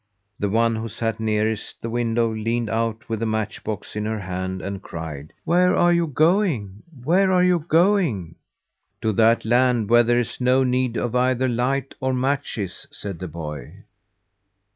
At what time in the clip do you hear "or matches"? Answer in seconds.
11.99-12.87